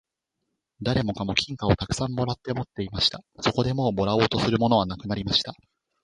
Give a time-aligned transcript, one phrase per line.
[0.81, 3.21] 誰もかも金貨をたくさん貰って持っていました。
[3.41, 5.53] そこでもう貰おうとするものはなくなりました。